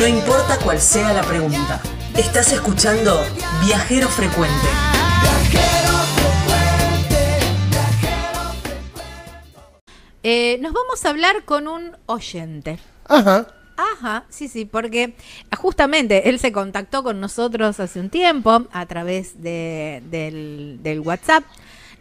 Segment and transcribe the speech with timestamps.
[0.00, 1.78] No importa cuál sea la pregunta.
[2.16, 3.22] Estás escuchando
[3.62, 4.66] Viajero Frecuente.
[10.22, 12.78] Eh, nos vamos a hablar con un oyente.
[13.08, 13.46] Ajá.
[13.76, 15.16] Ajá, sí, sí, porque
[15.58, 21.44] justamente él se contactó con nosotros hace un tiempo a través de, del, del WhatsApp.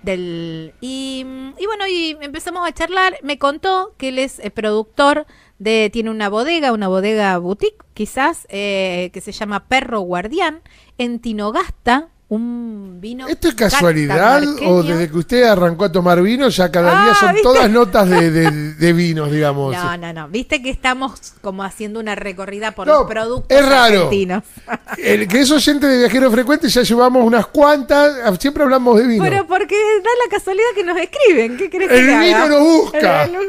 [0.04, 1.25] Del, y,
[1.57, 3.17] y bueno, y empezamos a charlar.
[3.23, 5.27] Me contó que él es eh, productor
[5.59, 10.62] de, tiene una bodega, una bodega boutique, quizás, eh, que se llama Perro Guardián,
[10.98, 13.27] en Tinogasta, un vino.
[13.27, 17.17] ¿Esto es casualidad o desde que usted arrancó a tomar vino ya cada día Ah,
[17.20, 17.41] son ¿viste?
[17.41, 19.76] todas notas de, de- de vinos, digamos?
[19.76, 20.27] No, no, no.
[20.30, 23.95] Viste que estamos como haciendo una recorrida por No, los productos es raro.
[24.03, 24.44] argentinos.
[25.00, 29.23] El que es oyente de viajero frecuente ya llevamos unas cuantas, siempre hablamos de vino.
[29.23, 31.58] Pero porque da la casualidad que nos escriben.
[31.58, 32.23] ¿Qué crees El que haga?
[32.26, 33.23] vino nos busca.
[33.23, 33.41] El- el-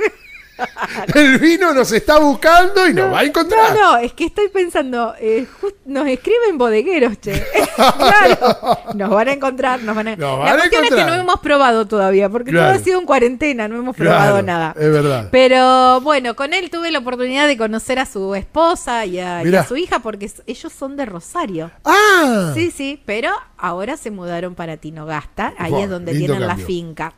[1.15, 3.75] El vino nos está buscando y nos va a encontrar.
[3.75, 7.33] No, no, es que estoy pensando, eh, just- nos escriben bodegueros, che.
[7.77, 8.57] claro,
[8.95, 10.17] nos van a encontrar, nos van a...
[10.17, 11.17] Nos la van a cuestión es que encontrar.
[11.17, 12.69] no hemos probado todavía, porque Claro.
[12.73, 14.75] todo ha sido en cuarentena, no hemos Claro, probado nada.
[14.79, 15.29] Es verdad.
[15.31, 19.43] Pero bueno, con él tuve la oportunidad de conocer a su esposa y a, y
[19.43, 19.65] a Mirá.
[19.65, 21.71] su hija, porque ellos son de Rosario.
[21.85, 26.49] Ah, Sí, sí, pero ahora se mudaron para Tinogasta, ahí Buah, es donde tienen cambio.
[26.49, 27.15] la finca.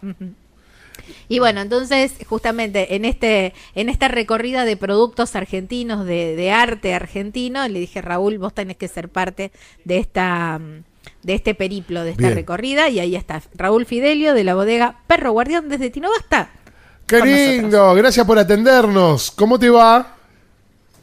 [1.29, 6.95] Y bueno, entonces justamente en este en esta recorrida de productos argentinos, de, de arte
[6.95, 9.53] argentino, le dije, Raúl, vos tenés que ser parte
[9.85, 10.61] de esta
[11.23, 12.35] de este periplo, de esta Bien.
[12.35, 16.51] recorrida, y ahí está Raúl Fidelio de la bodega Perro Guardián desde Tinogasta.
[17.07, 17.95] qué lindo.
[17.95, 19.31] Gracias por atendernos.
[19.31, 20.17] ¿Cómo te va?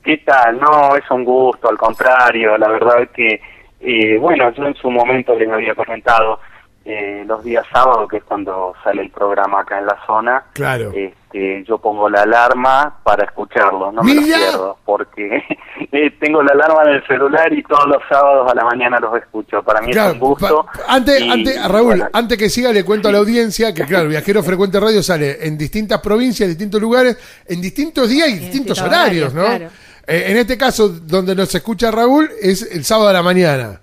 [0.03, 0.59] ¿Qué tal?
[0.59, 3.41] No, es un gusto, al contrario, la verdad es que,
[3.81, 6.39] eh, bueno, yo en su momento les había comentado
[6.85, 10.91] eh, los días sábados, que es cuando sale el programa acá en la zona, Claro.
[10.95, 15.43] este, yo pongo la alarma para escucharlo, no me lo pierdo, porque
[15.91, 19.15] eh, tengo la alarma en el celular y todos los sábados a la mañana los
[19.17, 19.61] escucho.
[19.61, 20.65] Para mí Claro, es un gusto.
[20.87, 24.07] antes, y, antes, Raúl, bueno, antes que siga, le cuento a la audiencia que, claro,
[24.09, 27.17] Viajero Frecuente Radio sale en distintas provincias, en distintos lugares,
[27.47, 29.45] en distintos días y distintos distintos horarios, ¿no?
[29.45, 29.69] Eh,
[30.07, 33.79] en este caso, donde nos escucha Raúl, es el sábado a la mañana.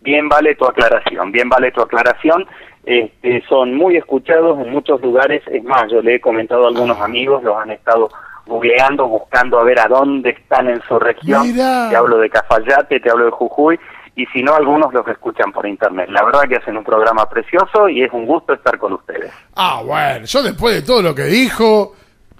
[0.00, 2.46] Bien vale tu aclaración, bien vale tu aclaración.
[2.84, 5.42] Este, son muy escuchados en muchos lugares.
[5.46, 8.08] Es más, yo le he comentado a algunos amigos, los han estado
[8.46, 11.42] googleando, buscando a ver a dónde están en su región.
[11.42, 11.88] Mirá.
[11.90, 13.78] Te hablo de Cafayate, te hablo de Jujuy,
[14.16, 16.08] y si no, algunos los escuchan por internet.
[16.10, 19.32] La verdad que hacen un programa precioso y es un gusto estar con ustedes.
[19.54, 21.94] Ah, bueno, yo después de todo lo que dijo,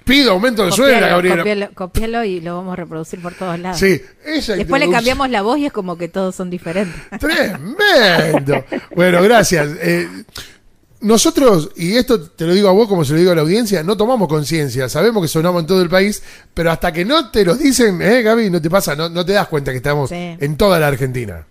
[0.05, 1.37] pido aumento de sueldo, Gabriela.
[1.39, 3.79] copialo, copialo y lo vamos a reproducir por todos lados.
[3.79, 6.95] Sí, Después le cambiamos la voz y es como que todos son diferentes.
[7.21, 8.65] Tremendo.
[8.95, 9.69] Bueno, gracias.
[9.81, 10.09] Eh,
[11.01, 13.83] nosotros, y esto te lo digo a vos como se lo digo a la audiencia,
[13.83, 14.89] no tomamos conciencia.
[14.89, 16.23] Sabemos que sonamos en todo el país,
[16.53, 18.51] pero hasta que no te lo dicen, ¿eh, Gaby?
[18.51, 20.37] No te pasa, no, no te das cuenta que estamos Sí.
[20.39, 21.47] en toda la Argentina.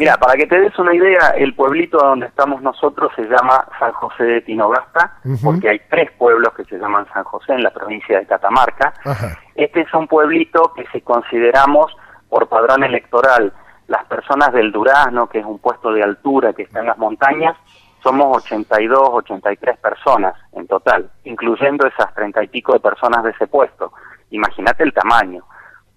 [0.00, 3.92] Mira, para que te des una idea, el pueblito donde estamos nosotros se llama San
[3.92, 8.18] José de Tinogasta, porque hay tres pueblos que se llaman San José en la provincia
[8.18, 8.94] de Catamarca.
[9.04, 9.38] Ajá.
[9.54, 11.94] Este es un pueblito que si consideramos
[12.30, 13.52] por padrón electoral
[13.88, 17.54] las personas del Durazno, que es un puesto de altura que está en las montañas,
[18.02, 23.46] somos 82, 83 personas en total, incluyendo esas treinta y pico de personas de ese
[23.48, 23.92] puesto.
[24.30, 25.44] Imagínate el tamaño.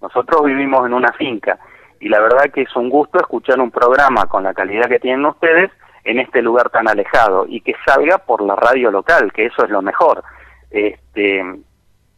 [0.02, 1.58] Nosotros vivimos en una finca
[2.04, 5.26] y la verdad que es un gusto escuchar un programa con la calidad que tienen
[5.26, 5.72] ustedes
[6.04, 9.70] en este lugar tan alejado y que salga por la radio local, que eso es
[9.70, 10.22] lo mejor.
[10.70, 11.42] Este,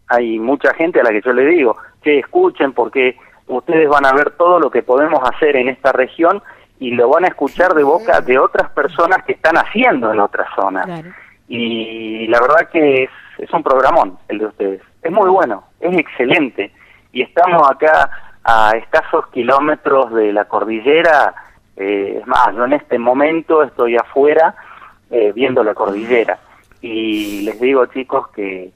[0.07, 3.15] hay mucha gente a la que yo le digo que escuchen porque
[3.45, 6.41] ustedes van a ver todo lo que podemos hacer en esta región
[6.79, 10.47] y lo van a escuchar de boca de otras personas que están haciendo en otras
[10.55, 10.87] zonas.
[10.87, 11.11] Claro.
[11.47, 14.81] Y la verdad que es, es un programón el de ustedes.
[15.03, 16.71] Es muy bueno, es excelente.
[17.11, 18.09] Y estamos acá
[18.45, 21.33] a escasos kilómetros de la cordillera.
[21.77, 24.55] eh, es más, yo en este momento estoy afuera
[25.11, 26.39] eh, viendo la cordillera.
[26.81, 28.71] Y les digo, chicos, que,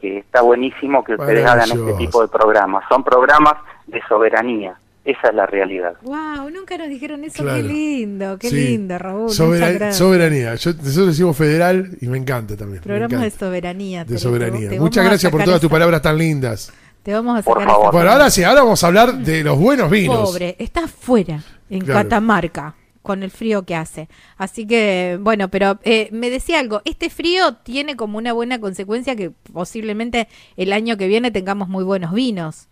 [0.00, 2.84] que está buenísimo que ustedes hagan este tipo de programas.
[2.88, 3.54] Son programas
[3.86, 4.76] de soberanía.
[5.04, 5.94] Esa es la realidad.
[6.02, 7.42] Wow, nunca nos dijeron eso.
[7.42, 7.56] Claro.
[7.58, 8.56] Qué lindo, qué Sí.
[8.68, 9.30] lindo, Raúl.
[9.30, 10.54] Soberanía.
[10.54, 12.82] Yo, nosotros decimos federal y me encanta también.
[12.82, 14.04] Programas de soberanía.
[14.04, 14.70] De soberanía.
[14.80, 16.72] Muchas gracias por todas tus palabras tan lindas.
[17.04, 17.82] Te vamos a Por sacar favor.
[17.84, 20.30] esa- Bueno, ahora sí, ahora vamos a hablar de los buenos vinos.
[20.30, 22.02] Pobre, está afuera, en Claro.
[22.02, 24.08] Catamarca, con el frío que hace.
[24.38, 29.14] Así que, bueno, pero eh, me decía algo, este frío tiene como una buena consecuencia
[29.16, 32.68] que posiblemente el año que viene tengamos muy buenos vinos.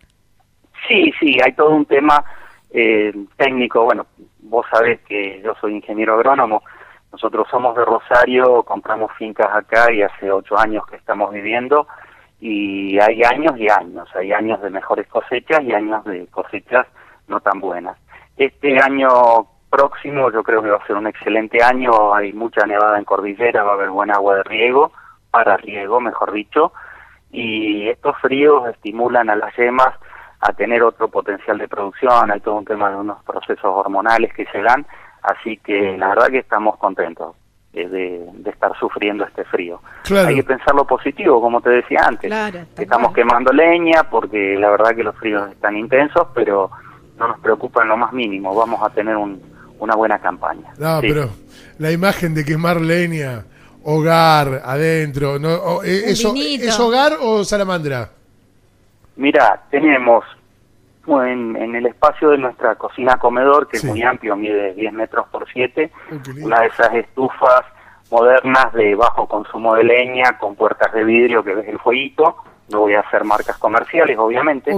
[0.87, 2.25] Sí, sí, hay todo un tema
[2.71, 3.83] eh, técnico.
[3.83, 4.07] Bueno,
[4.39, 6.63] vos sabés que yo soy ingeniero agrónomo.
[7.11, 11.85] Nosotros somos de Rosario, compramos fincas acá y hace ocho años que estamos viviendo.
[12.45, 16.85] Y hay años y años, hay años de mejores cosechas y años de cosechas
[17.29, 17.97] no tan buenas.
[18.35, 19.07] Este año
[19.69, 23.63] próximo yo creo que va a ser un excelente año, hay mucha nevada en cordillera,
[23.63, 24.91] va a haber buen agua de riego,
[25.31, 26.73] para riego mejor dicho,
[27.31, 29.95] y estos fríos estimulan a las yemas
[30.41, 34.45] a tener otro potencial de producción, hay todo un tema de unos procesos hormonales que
[34.47, 34.85] se dan,
[35.21, 37.37] así que la verdad que estamos contentos
[37.73, 39.81] eh, de, estar sufriendo este frío.
[40.25, 42.31] Hay que pensar lo positivo, como te decía antes.
[42.77, 46.69] Estamos quemando leña porque la verdad que los fríos están intensos, pero
[47.17, 50.73] no nos preocupa en lo más mínimo, vamos a tener una buena campaña.
[50.77, 51.29] No, pero
[51.79, 53.45] la imagen de quemar leña
[53.83, 55.39] hogar adentro.
[55.39, 58.09] No, eh, eso, ¿Es hogar o salamandra?
[59.15, 60.23] Mira, tenemos
[61.07, 65.45] en, en, el espacio de nuestra cocina-comedor, que es muy amplio, mide 10 metros por
[65.51, 65.91] 7,
[66.41, 67.61] una de esas estufas
[68.09, 72.37] modernas de bajo consumo de leña, con puertas de vidrio que ves el fueguito.
[72.69, 74.71] No voy a hacer marcas comerciales, obviamente.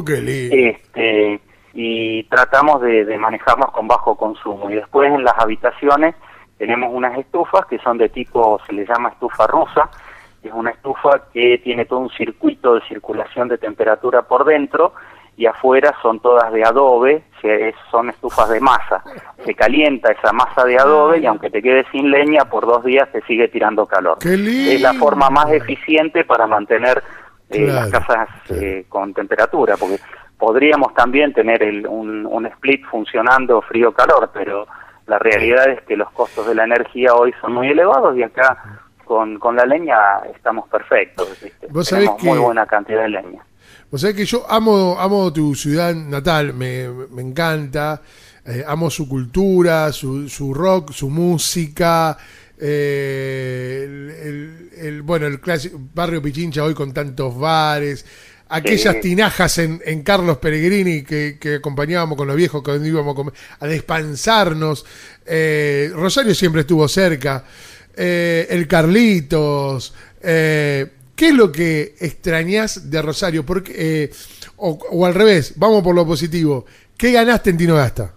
[0.52, 1.40] este,
[1.74, 4.70] y tratamos de, de manejarnos con bajo consumo.
[4.72, 6.16] Y después en las habitaciones
[6.58, 9.90] tenemos unas estufas que son de tipo, se le llama estufa rusa,
[10.42, 14.94] es una estufa que tiene todo un circuito de circulación de temperatura por dentro
[15.38, 17.24] y afuera son todas de adobe,
[17.92, 19.04] son estufas de masa.
[19.44, 23.12] Se calienta esa masa de adobe y aunque te quedes sin leña, por dos días
[23.12, 24.18] te sigue tirando calor.
[24.22, 27.04] Es la forma más eficiente para mantener
[27.50, 30.00] eh, las casas eh, con temperatura, porque
[30.38, 34.68] podríamos también tener el, un, un split funcionando frío-calor, pero
[35.06, 38.80] la realidad es que los costos de la energía hoy son muy elevados y acá
[39.04, 41.46] con, con la leña estamos perfectos.
[41.90, 43.46] Tenemos muy buena cantidad de leña.
[43.92, 48.02] Vos sabés que yo amo, amo tu ciudad natal, me, me encanta,
[48.46, 52.18] eh, amo su cultura, su, su rock, su música.
[52.58, 53.86] Eh,
[54.78, 58.06] el, bueno, el clásico barrio Pichincha hoy con tantos bares,
[58.50, 63.68] aquellas tinajas en, en, Carlos Pellegrini que, que, acompañábamos con los viejos cuando íbamos a
[63.68, 64.86] despansarnos.
[65.26, 67.44] Eh, Rosario siempre estuvo cerca.
[67.96, 69.94] Eh, el Carlitos.
[70.22, 73.46] Eh, ¿Qué es lo que extrañas de Rosario?
[73.46, 74.10] Porque,
[74.58, 76.66] o, o, al revés, vamos por lo positivo.
[76.98, 78.14] ¿Qué ganaste en Tino Gasta?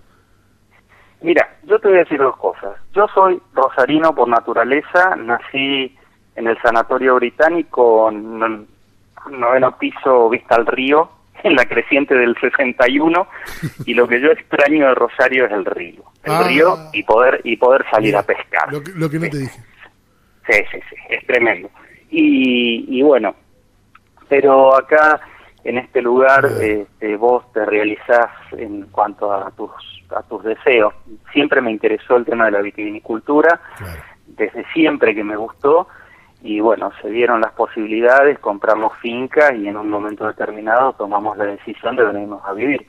[1.20, 2.76] Mira, yo te voy a decir dos cosas.
[2.94, 5.96] Yo soy rosarino por naturaleza, nací
[6.36, 11.10] en el Sanatorio Británico, noveno piso vista al río,
[11.42, 13.28] en la creciente del 61,
[13.84, 16.02] y lo que yo extraño de Rosario es el río.
[16.24, 16.44] El ah.
[16.46, 18.72] río y poder y poder salir a pescar.
[18.72, 19.60] Lo que, no te dije.
[20.48, 21.68] Sí, sí, sí, es tremendo.
[22.10, 23.34] Y, y bueno,
[24.28, 25.20] pero acá,
[25.64, 29.70] en este lugar, este, vos te realizás en cuanto a tus,
[30.14, 30.94] a tus deseos.
[31.32, 33.60] Siempre me interesó el tema de la vitivinicultura,
[34.26, 35.88] desde siempre que me gustó,
[36.42, 41.46] y bueno, se dieron las posibilidades, compramos fincas y en un momento determinado tomamos la
[41.46, 42.86] decisión de venirnos a vivir.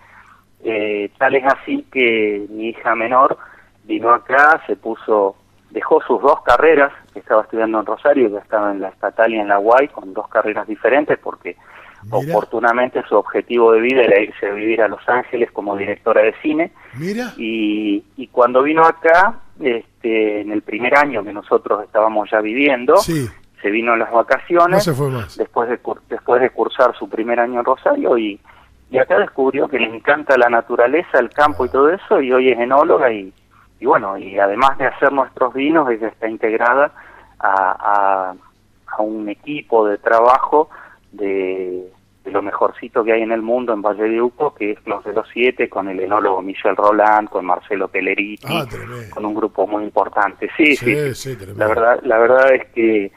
[0.63, 3.37] Eh, tal es así que mi hija menor
[3.85, 5.35] vino acá, se puso,
[5.71, 9.39] dejó sus dos carreras, que estaba estudiando en Rosario, que estaba en la estatal y
[9.39, 11.55] en la UAI, con dos carreras diferentes, porque
[12.09, 16.33] oportunamente su objetivo de vida era irse a vivir a Los Ángeles como directora de
[16.41, 16.71] cine.
[16.97, 17.33] Mira.
[17.37, 22.95] Y, y cuando vino acá, este, en el primer año que nosotros estábamos ya viviendo,
[22.97, 24.85] se vino en las vacaciones,
[25.37, 28.39] después de después de cursar su primer año en Rosario y,
[28.89, 32.51] y acá descubrió que le encanta la naturaleza, el campo y todo eso y hoy
[32.51, 33.33] es enóloga y,
[33.79, 36.91] y bueno, y además de hacer nuestros vinos, ella está integrada
[37.39, 38.35] a, a,
[38.87, 40.69] a un equipo de trabajo
[41.11, 41.89] de,
[42.25, 45.13] lo mejorcito que hay en el mundo en Valle de Uco, que es Los de
[45.13, 48.65] los Siete, con el enólogo Michel Roland, con Marcelo Pelleriti, ah,
[49.13, 50.49] con un grupo muy importante.
[50.55, 53.11] Sí, sí, sí, la verdad, la verdad es que,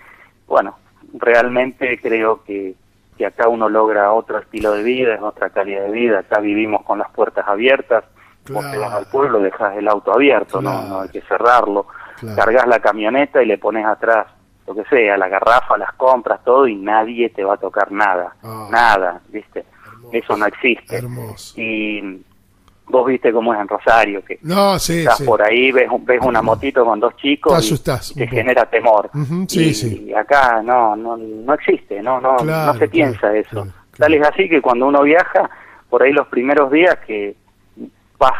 [0.46, 0.76] bueno,
[1.14, 2.74] realmente creo que,
[3.18, 6.82] que acá uno logra otro estilo de vida, es otra calidad de vida, acá vivimos
[6.84, 8.04] con las puertas abiertas,
[8.50, 11.86] vos te vas al pueblo, dejas el auto abierto, no, no hay que cerrarlo,
[12.34, 14.26] cargas la camioneta y le pones atrás
[14.66, 18.34] lo que sea, la garrafa, las compras, todo, y nadie te va a tocar nada,
[18.42, 18.68] ah.
[18.70, 19.64] nada, ¿viste?
[20.12, 21.02] Eso no existe.
[21.56, 22.22] Y
[22.86, 26.42] vos viste cómo es en Rosario, que no, sí, estás por ahí, ves, ves una
[26.42, 29.10] motito con dos chicos y te genera temor.
[29.50, 33.66] y, acá no, no, no existe, no, no, no se piensa eso.
[33.96, 35.50] Tal es así que cuando uno viaja,
[35.88, 37.36] por ahí los primeros días que
[38.18, 38.32] vas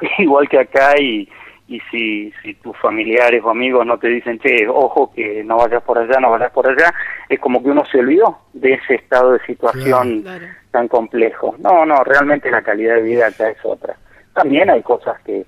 [0.18, 1.28] igual que acá y
[1.70, 5.80] y si, si tus familiares o amigos no te dicen, che, ojo que no vayas
[5.84, 6.92] por allá, no vayas por allá,
[7.28, 10.24] es como que uno se olvidó de ese estado de situación
[10.72, 11.54] tan complejo.
[11.60, 13.94] No, no, realmente la calidad de vida acá es otra.
[14.34, 15.46] También hay cosas que,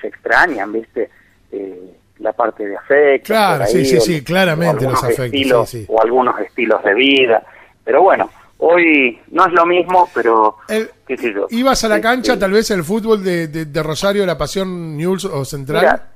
[0.00, 1.10] se extrañan, ¿viste?
[1.50, 3.26] Eh, la parte de afecto.
[3.26, 5.76] Claro, sí, sí, sí, claramente los afectos.
[5.88, 7.42] o algunos estilos de vida,
[7.84, 11.46] Pero bueno, hoy no es lo mismo, pero El- qué sé yo.
[11.50, 15.24] ¿Ibas a la cancha tal vez el fútbol de, de- de Rosario, la Pasión News
[15.26, 15.82] o Central?
[15.82, 16.06] Mira,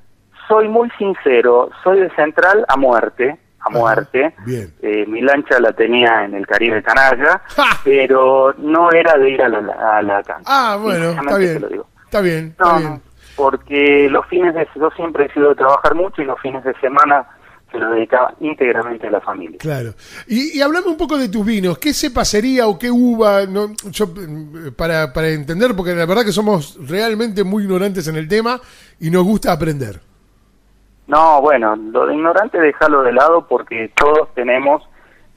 [0.49, 4.35] soy muy sincero, soy de Central a muerte, a Ajá, muerte.
[4.47, 4.73] bien.
[4.82, 7.64] Eh, mi lancha la tenía en el Caribe Canalla, ¡Ja!
[7.85, 10.44] pero no era de ir a la, a la cancha.
[10.47, 11.64] Ah, bueno, está bien.
[12.04, 13.02] Está bien, está no, bien.
[13.37, 16.75] porque los fines de yo siempre he sido de trabajar mucho y los fines de
[16.80, 17.25] semana
[17.70, 19.58] se lo dedicaba íntegramente a la familia.
[19.58, 19.94] Claro.
[20.26, 21.78] Y, y hablame un poco de tus vinos.
[21.78, 23.46] ¿Qué cepa sería o qué uva?
[23.46, 28.16] No, yo, mm, para, para entender, porque la verdad que somos realmente muy ignorantes en
[28.16, 28.60] el tema
[28.98, 30.00] y nos gusta aprender.
[31.06, 34.82] No, bueno, lo de ignorante déjalo de lado porque todos tenemos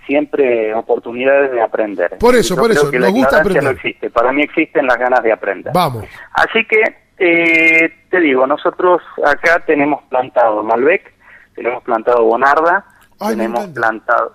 [0.05, 2.17] siempre oportunidades de aprender.
[2.19, 3.63] Por eso, Yo por eso, que nos la gusta aprender.
[3.63, 4.09] no existe.
[4.09, 5.73] Para mí existen las ganas de aprender.
[5.73, 6.05] Vamos.
[6.33, 11.12] Así que eh, te digo, nosotros acá tenemos plantado Malbec,
[11.55, 12.86] tenemos plantado Bonarda,
[13.19, 14.33] Ay, tenemos plantado,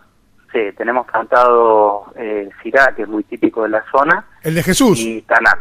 [0.53, 4.99] sí, tenemos plantado eh, Syrah, que es muy típico de la zona, El de Jesús.
[5.01, 5.59] y Tanat.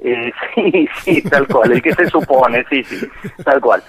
[0.00, 3.08] Eh, sí, sí, tal cual, el que se supone, sí, sí,
[3.44, 3.82] tal cual.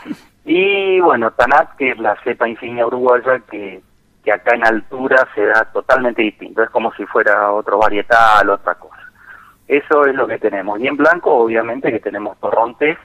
[0.46, 3.82] Y bueno, Tanat, que es la cepa insignia uruguaya que,
[4.24, 8.76] que acá en altura se da totalmente distinto, es como si fuera otro varietal, otra
[8.76, 8.96] cosa.
[9.68, 10.80] Eso es lo que tenemos.
[10.80, 12.98] Y en blanco, obviamente, que tenemos Torrontés,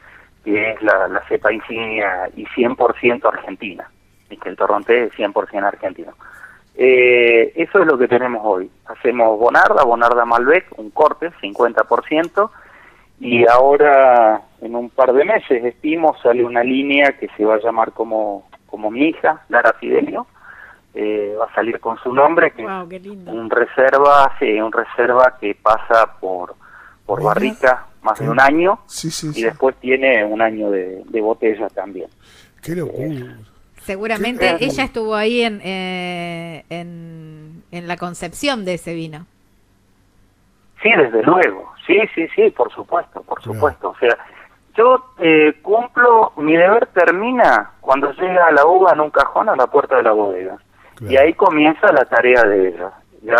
[0.42, 3.90] que es la, la cepa insignia y 100% argentina.
[4.34, 6.12] Y que el Torrontés es 100% argentino.
[6.76, 8.68] Eh, eso es lo que tenemos hoy.
[8.86, 12.50] Hacemos Bonarda, Bonarda Malbec, un corte, 50%.
[13.20, 17.60] Y ahora, en un par de meses, estimo, sale una línea que se va a
[17.60, 20.26] llamar como, como mi hija, Lara Fidelio.
[20.94, 23.30] Eh, va a salir con su nombre, que Wow, qué lindo.
[23.32, 26.54] un reserva, sí, un reserva que pasa por,
[27.06, 27.28] por Mira.
[27.34, 29.42] barrica más de un año Sí, sí, y sí.
[29.44, 32.08] después tiene un año de, de botella también.
[32.62, 33.36] Qué locura.
[33.84, 39.26] Seguramente ella estuvo ahí en, eh, en, en la concepción de ese vino.
[40.82, 41.72] Sí, desde luego.
[41.86, 43.90] Sí, sí, sí, por supuesto, por supuesto.
[43.90, 44.16] O sea,
[44.76, 49.66] yo eh, cumplo, mi deber termina cuando llega la uva en un cajón a la
[49.66, 50.56] puerta de la bodega.
[50.94, 51.12] Claro.
[51.12, 52.90] Y ahí comienza la tarea de ella.
[53.22, 53.36] Ya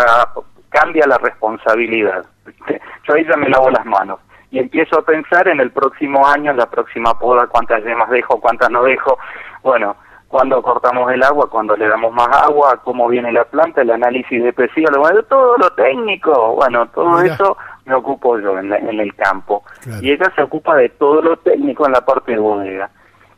[0.69, 2.25] cambia la responsabilidad.
[3.07, 4.19] Yo ahí ya me lavo las manos.
[4.51, 8.39] Y empiezo a pensar en el próximo año, en la próxima poda, cuántas yemas dejo,
[8.39, 9.17] cuántas no dejo.
[9.63, 9.95] Bueno,
[10.35, 14.43] cuándo cortamos el agua, cuándo le damos más agua, cómo viene la planta, el análisis
[14.43, 16.55] de pecíolo, bueno, todo lo técnico.
[16.55, 19.63] Bueno, todo eso me ocupo yo en, la- en el campo.
[19.81, 20.01] Claro.
[20.03, 22.89] Y ella se ocupa de todo lo técnico en la parte de bodega.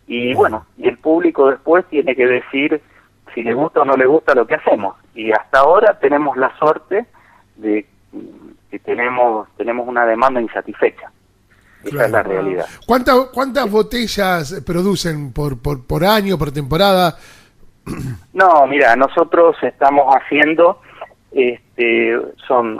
[0.07, 2.81] Y bueno, y el público después tiene que decir
[3.35, 4.95] si le gusta o no le gusta lo que hacemos.
[5.13, 7.05] Y hasta ahora tenemos la suerte
[7.57, 7.85] de
[8.71, 11.11] que tenemos tenemos una demanda insatisfecha.
[11.87, 12.05] Esa Claro.
[12.07, 12.65] es la realidad.
[12.85, 17.17] ¿Cuántas, ¿Cuántas botellas producen por, por, por año, por temporada?
[18.33, 20.81] No, mira, nosotros estamos haciendo,
[21.31, 22.17] este,
[22.47, 22.79] son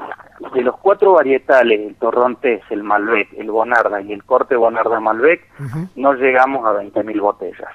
[0.54, 5.42] de los cuatro varietales, el Torrontés, el Malbec, el Bonarda y el corte Bonarda Malbec,
[5.96, 7.70] no llegamos a 20.000 botellas.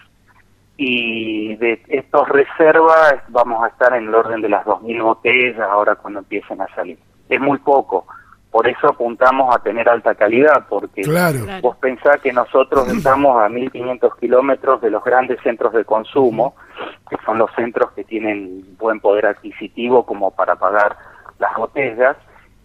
[0.77, 5.95] Y de estos reservas vamos a estar en el orden de las 2.000 botellas ahora
[5.97, 6.99] cuando empiecen a salir.
[7.29, 8.07] Es muy poco,
[8.52, 11.38] por eso apuntamos a tener alta calidad, porque Claro.
[11.62, 16.54] Vos pensás que nosotros estamos a 1500 kilómetros de los grandes centros de consumo,
[17.09, 20.99] que son los centros que tienen buen poder adquisitivo como para pagar
[21.38, 22.14] las botellas,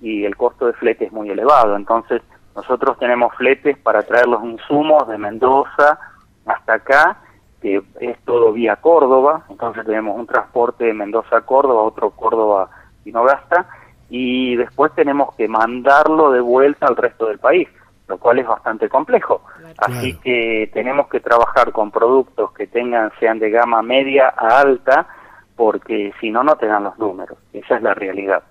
[0.01, 1.77] y el costo de flete es muy elevado.
[1.77, 2.21] Entonces,
[2.53, 5.97] nosotros tenemos fletes para traer los insumos de Mendoza
[6.45, 7.17] hasta acá,
[7.61, 9.45] que es todo vía Córdoba.
[9.49, 12.69] Entonces, tenemos un transporte de Mendoza a Córdoba, otro Córdoba
[13.05, 13.69] y Nogasta,
[14.09, 17.67] y después tenemos que mandarlo de vuelta al resto del país,
[18.07, 19.41] lo cual es bastante complejo.
[19.77, 20.21] Así Claro.
[20.23, 25.07] que tenemos que trabajar con productos que tengan sean de gama media a alta,
[25.55, 27.37] porque si no no te dan los números.
[27.51, 28.43] Esa es la realidad.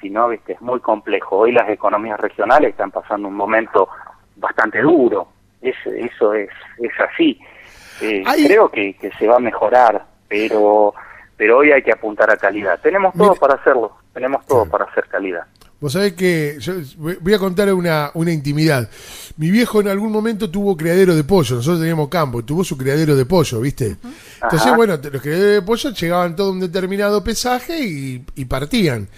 [0.00, 1.38] Si no, viste, es muy complejo.
[1.38, 3.88] Hoy las economías regionales están pasando un momento
[4.36, 5.28] bastante duro.
[5.60, 7.38] Es, eso es, es así.
[8.00, 10.94] Eh, Creo que, que se va a mejorar, pero
[11.36, 12.78] pero hoy hay que apuntar a calidad.
[12.80, 13.92] Tenemos todo para hacerlo.
[14.14, 14.70] Tenemos todo Claro.
[14.70, 15.42] para hacer calidad.
[15.80, 16.74] Vos sabés que yo
[17.20, 18.88] voy a contar una, una intimidad.
[19.36, 21.56] Mi viejo en algún momento tuvo criadero de pollo.
[21.56, 23.96] Nosotros teníamos campo y tuvo su criadero de pollo, ¿viste?
[24.34, 24.76] Entonces, Ajá.
[24.76, 29.08] bueno, los criaderos de pollo llegaban todo un determinado pesaje y, y partían.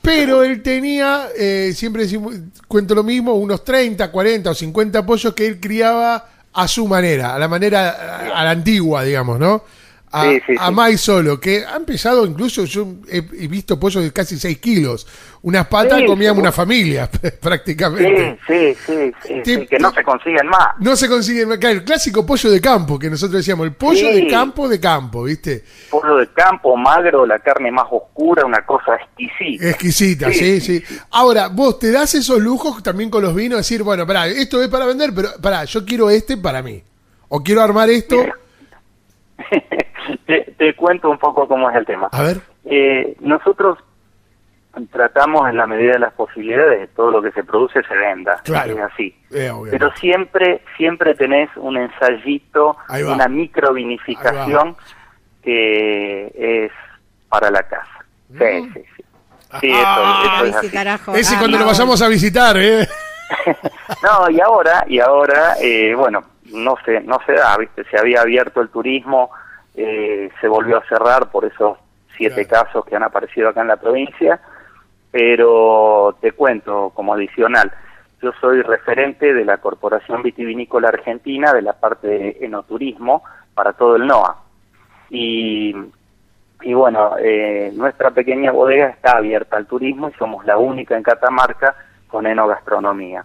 [0.00, 2.34] Pero él tenía, eh, siempre decimos,
[2.66, 7.34] cuento lo mismo, unos 30, 40 o 50 pollos que él criaba a su manera,
[7.34, 9.62] a la manera, a la antigua, digamos, ¿no?
[10.12, 10.74] A, Sí, sí, a sí.
[10.74, 15.06] Mai solo, que han pesado incluso, yo he, he visto pollos de casi 6 kilos.
[15.42, 16.06] Unas patas sí.
[16.06, 17.08] una familia,
[17.40, 18.38] prácticamente.
[18.46, 19.12] Sí, sí,
[19.42, 20.68] sí, que no se consiguen más.
[20.80, 24.26] No se consigue, claro, el clásico pollo de campo, que nosotros decíamos, el pollo de
[24.26, 25.64] campo de campo, ¿viste?
[25.88, 29.70] Pollo de campo, magro, la carne más oscura, una cosa exquisita.
[29.70, 33.82] Exquisita, sí, sí, Sí, Ahora, vos te das esos lujos también con los vinos, decir,
[33.82, 36.82] bueno, pará, esto es para vender, pero pará, yo quiero este para mí.
[37.28, 38.16] O quiero armar esto.
[40.26, 42.08] Te, te cuento un poco cómo es el tema.
[42.12, 42.38] A ver.
[42.64, 43.78] Eh, nosotros
[44.92, 48.40] tratamos en la medida de las posibilidades de todo lo que se produce se venda.
[48.44, 48.72] Claro.
[48.74, 49.14] Es así.
[49.32, 49.52] Eh.
[49.70, 54.76] Pero siempre, siempre tenés un ensayito, una microvinificación
[55.42, 56.32] que
[56.66, 56.72] es
[57.28, 58.04] para la casa.
[58.28, 58.72] Sí, Mm.
[58.74, 59.04] sí, sí.
[59.60, 60.70] Sí, eso, Ah, eso Ay, es sí, así.
[60.70, 61.14] carajo.
[61.14, 62.86] Ese Ah, cuando lo vayamos a visitar, ¿eh?
[64.02, 67.84] No, y ahora, y ahora, eh, bueno, no se, no se da, ¿viste?
[67.84, 69.30] Se había abierto el turismo,
[69.74, 71.78] eh, se volvió a cerrar por esos
[72.16, 72.66] siete Claro.
[72.66, 74.40] casos que han aparecido acá en la provincia,
[75.10, 77.72] pero te cuento como adicional,
[78.22, 83.22] yo soy referente de la Corporación Vitivinícola Argentina de la parte de enoturismo
[83.54, 84.36] para todo el NOA.
[85.08, 85.74] Y,
[86.60, 91.02] y bueno, eh, nuestra pequeña bodega está abierta al turismo y somos la única en
[91.02, 91.74] Catamarca
[92.08, 93.24] con enogastronomía.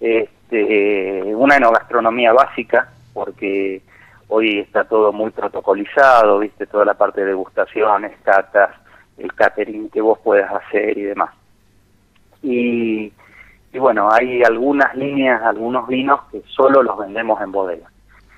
[0.00, 3.82] Este, una enogastronomía básica, porque
[4.28, 8.70] hoy está todo muy protocolizado, viste, toda la parte de degustaciones, catas,
[9.18, 11.30] el catering que vos puedas hacer y demás.
[12.42, 13.12] Y,
[13.72, 17.90] y bueno, hay algunas líneas, algunos vinos que solo los vendemos en bodega,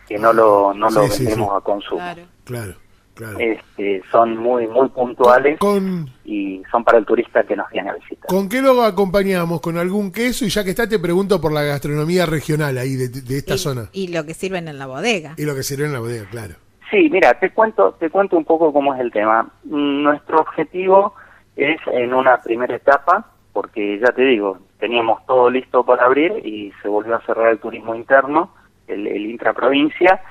[0.07, 1.57] que no lo, no lo Sí, sí, vendemos sí.
[1.57, 1.99] a consumo.
[2.01, 2.23] Claro.
[2.45, 2.73] Claro,
[3.19, 3.39] claro.
[3.39, 7.95] Este, son muy, muy puntuales Con, y son para el turista que nos viene a
[7.95, 8.27] visitar.
[8.29, 9.61] ¿Con qué lo acompañamos?
[9.61, 10.45] ¿Con algún queso?
[10.45, 13.59] Y ya que está, te pregunto por la gastronomía regional ahí de, de esta y,
[13.59, 13.89] zona.
[13.93, 15.35] y lo que sirven en la bodega.
[15.37, 16.55] Y lo que sirve en la bodega, claro.
[16.91, 19.43] Sí, mira, te cuento, te cuento un poco cómo es el tema.
[19.65, 21.13] Mm, Nuestro objetivo
[21.57, 26.73] es en una primera etapa, porque ya te digo, teníamos todo listo para abrir y
[26.81, 28.55] se volvió a cerrar el turismo interno,
[28.87, 30.23] el, el intraprovincia,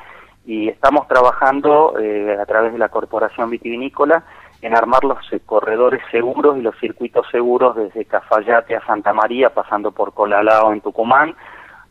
[0.48, 4.24] y estamos trabajando eh, a través de la Corporación Vitivinícola
[4.62, 9.54] en armar los eh, corredores seguros y los circuitos seguros desde Cafayate a Santa María,
[9.54, 11.36] pasando por Colalao en Tucumán,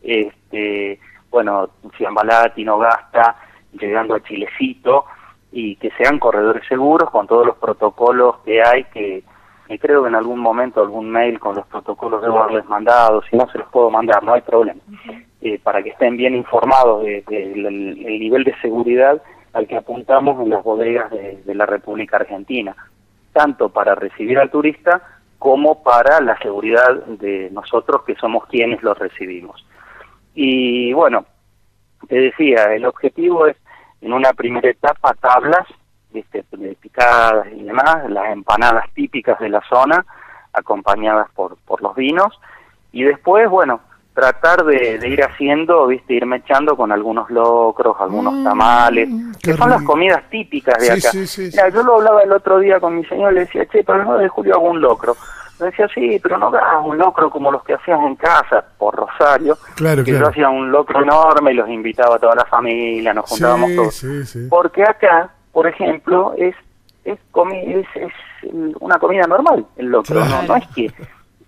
[0.02, 0.98] este,
[1.30, 3.36] bueno, Ciambalá, Tinogasta,
[3.72, 5.04] llegando a Chilecito,
[5.52, 9.22] y que sean corredores seguros con todos los protocolos que hay, que,
[9.68, 13.36] que creo que en algún momento algún mail con los protocolos debo haberles mandado, si
[13.36, 14.80] no se los puedo mandar, no hay problema,
[15.46, 19.76] eh, para que estén bien informados del de, el, el nivel de seguridad al que
[19.76, 22.74] apuntamos en las bodegas de, la República Argentina,
[23.32, 28.98] tanto para recibir al turista como para la seguridad de nosotros que somos quienes los
[28.98, 29.64] recibimos.
[30.34, 31.26] Y bueno,
[32.08, 33.56] te decía, el objetivo es
[34.00, 35.66] en una primera etapa tablas,
[36.10, 40.04] de picadas y demás, las empanadas típicas de la zona,
[40.52, 42.36] acompañadas por, por los vinos,
[42.90, 43.80] y después, bueno,
[44.16, 49.08] tratar de, de ir haciendo, viste, irme echando con algunos locros, algunos Mm, tamales,
[49.42, 51.10] qué que son las comidas típicas de Sí, acá.
[51.12, 51.76] sí, sí, Mira, sí.
[51.76, 54.26] yo lo hablaba el otro día con mi señor, le decía, che, pero no de
[54.28, 55.14] Julio hago un locro.
[55.60, 58.94] Me decía, sí, pero no hagas un locro como los que hacías en casa, por
[58.96, 60.26] Rosario, Claro, que claro.
[60.26, 63.94] yo hacía un locro enorme y los invitaba a toda la familia, nos juntábamos todos.
[63.94, 64.46] sí, sí.
[64.50, 66.54] Porque acá, por ejemplo, es
[67.04, 68.12] es, comi es, es
[68.80, 70.42] una comida normal el locro, Claro.
[70.42, 70.92] no, no es que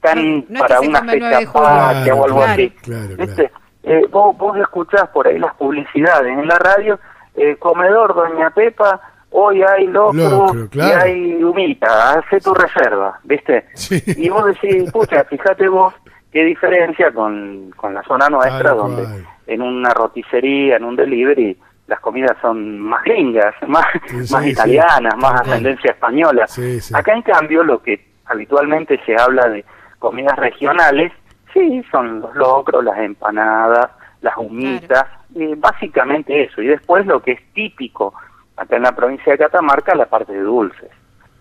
[0.00, 2.70] tan No- no para una come el 9 fecha patria o algo Claro, así.
[2.82, 3.50] claro, ¿Viste?
[3.84, 6.98] Eh, vos, vos escuchás por ahí las publicidades en la radio,
[7.34, 11.06] eh, comedor Doña Pepa, hoy hay locro, claro.
[11.06, 13.66] y hay humita, hace tu reserva, ¿viste?
[13.74, 14.02] Sí.
[14.16, 15.94] Y vos decís, pucha, fíjate vos
[16.32, 19.06] qué diferencia con, con la zona nuestra, donde
[19.46, 21.56] en una roticería, en un delivery,
[21.86, 26.44] las comidas son más gringas, más, Sí, más sí, italianas, más ascendencia española.
[26.92, 29.64] Acá en cambio lo que habitualmente se habla de
[29.98, 31.12] comidas regionales,
[31.52, 36.62] sí, son los locros, las empanadas, las humitas, eh, básicamente eso.
[36.62, 38.14] Y después lo que es típico
[38.56, 40.90] acá en la provincia de Catamarca, la parte de dulces.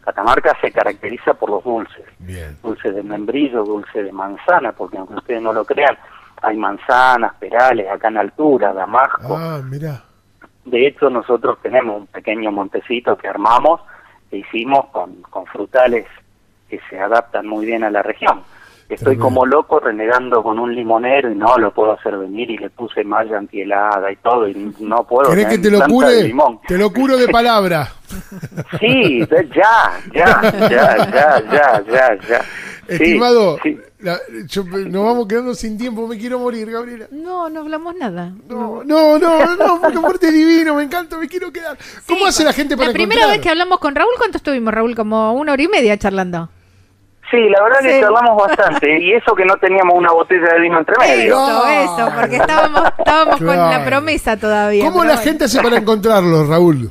[0.02, 2.58] Catamarca se caracteriza por los dulces Bien.
[2.64, 5.98] dulce de membrillo, dulce de manzana, porque aunque ustedes no lo crean,
[6.42, 9.36] hay manzanas, perales acá en altura, damasco.
[9.36, 10.04] Ah, mira.
[10.64, 13.82] De hecho, nosotros tenemos un pequeño montecito que armamos,
[14.30, 16.06] que hicimos con, con frutales
[16.70, 18.42] que se adaptan muy bien a la región.
[18.90, 22.70] Estoy como loco renegando con un limonero y no lo puedo hacer venir y le
[22.70, 25.30] puse malla antihelada y todo y no puedo.
[25.30, 26.24] ¿Querés que te lo cure?
[26.24, 26.62] limón.
[26.66, 27.92] Te lo curo de palabra.
[28.80, 29.20] Sí,
[29.54, 32.42] ya, ya, ya, ya, ya, ya, ya.
[32.88, 33.78] Sí, Estimado, sí.
[34.00, 37.08] la- yo- nos vamos quedando sin tiempo, me quiero morir, Gabriela.
[37.12, 38.32] No, no hablamos nada.
[38.48, 41.78] No, no, no, no, porque aparte es divino, me encanta, me quiero quedar.
[42.08, 43.38] ¿Cómo hace la gente para La primera encontrar?
[43.38, 44.96] vez que hablamos con Raúl, ¿cuánto estuvimos, Raúl?
[44.96, 46.48] Como una hora y media charlando.
[47.30, 48.00] Sí, la verdad que Sí.
[48.02, 51.36] charlamos bastante y eso que no teníamos una botella de vino entre medio.
[51.36, 54.86] Eso, eso, porque estábamos, estábamos con la promesa todavía.
[54.86, 55.22] ¿Cómo la bueno.
[55.22, 56.90] gente hace para encontrarlos, Raúl?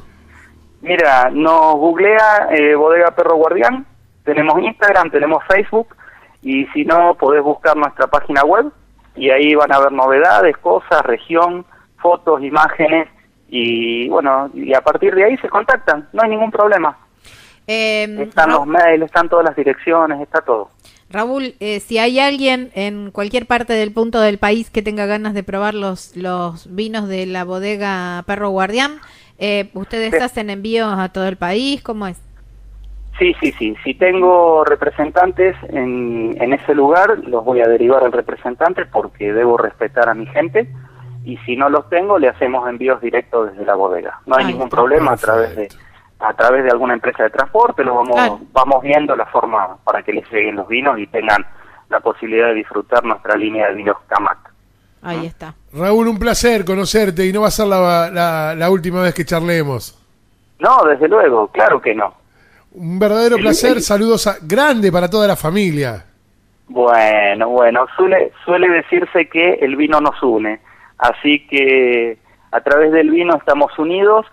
[0.82, 3.86] Mira, nos googlea eh, Bodega Perro Guardián,
[4.24, 5.88] tenemos Instagram, tenemos Facebook
[6.42, 8.66] y si no podés buscar nuestra página web
[9.16, 11.64] y ahí van a ver novedades, cosas, región,
[12.00, 13.08] fotos, imágenes
[13.48, 16.96] y bueno, y a partir de ahí se contactan, no hay ningún problema.
[17.66, 20.70] Eh, Están Ra- los mails, están todas las direcciones, está todo.
[21.10, 25.34] Raúl, eh, si hay alguien en cualquier parte del punto del país que tenga ganas
[25.34, 28.98] de probar los, los vinos de la bodega Perro Guardián,
[29.38, 30.18] eh, ¿ustedes Sí.
[30.22, 31.82] hacen envíos a todo el país?
[31.82, 32.20] ¿Cómo es?
[33.18, 33.74] Sí, sí, sí.
[33.82, 39.56] Si tengo representantes en, en ese lugar, los voy a derivar al representante porque debo
[39.56, 40.68] respetar a mi gente.
[41.24, 44.20] Y si no los tengo, le hacemos envíos directos desde la bodega.
[44.26, 45.68] No hay ningún problema a través de.
[46.18, 47.84] A través de alguna empresa de transporte.
[47.84, 48.40] Lo vamos Claro.
[48.52, 51.44] vamos viendo la forma para que les lleguen los vinos y tengan
[51.88, 54.38] la posibilidad de disfrutar nuestra línea de vinos Camac.
[55.02, 55.54] Ahí está.
[55.72, 59.24] Raúl, un placer conocerte y no va a ser la, la- la última vez que
[59.24, 59.96] charlemos.
[60.58, 62.14] No, desde luego, claro que no.
[62.72, 66.04] Un verdadero placer, saludos a- grande para toda la familia.
[66.68, 70.58] Bueno, bueno, suele, suele decirse que el vino nos une,
[70.98, 72.18] así que
[72.50, 74.26] a través del vino estamos unidos,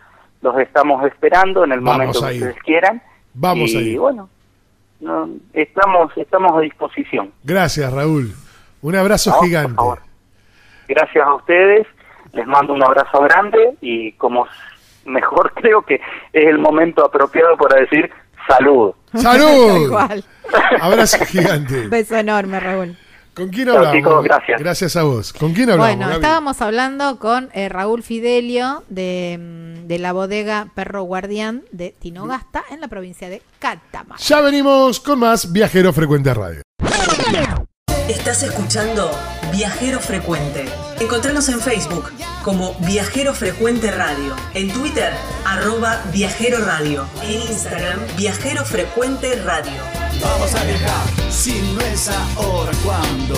[0.43, 3.01] los estamos esperando en el Vamos momento que ustedes quieran.
[3.34, 4.29] Vamos y bueno,
[4.99, 7.32] no, estamos, estamos a disposición.
[7.43, 8.32] Gracias, Raúl.
[8.82, 9.75] Un abrazo No, por gigante.
[9.75, 9.99] favor.
[10.88, 11.88] Gracias a ustedes,
[12.34, 14.45] les mando un abrazo grande y como
[15.06, 18.12] mejor creo que es el momento apropiado para decir
[18.47, 18.93] salud.
[19.15, 19.93] ¡Salud!
[20.82, 21.88] Abrazo gigante.
[21.88, 22.97] Beso enorme, Raúl.
[23.36, 23.98] ¿Con quién Chao, hablamos?
[23.98, 24.60] chicos, gracias.
[24.62, 25.34] Gracias a vos.
[25.34, 25.88] ¿Con quién hablamos?
[25.96, 26.15] Bueno, Gaby?
[26.22, 32.63] estábamos hablando con eh, Raúl Fidelio de, mm, de la bodega Perro Guardián de Tinogasta
[32.69, 34.24] en la provincia de Catamarca.
[34.24, 36.62] Ya venimos con más Viajero Frecuente Radio.
[38.10, 39.10] Estás escuchando
[39.54, 40.66] Viajero Frecuente.
[41.00, 42.12] Encontranos en Facebook
[42.44, 45.13] como Viajero Frecuente Radio, en Twitter
[45.46, 49.82] arroba Viajero Radio, en Instagram Viajero Frecuente Radio.
[50.22, 53.36] Vamos a viajar, si no es ahora, ¿cuándo?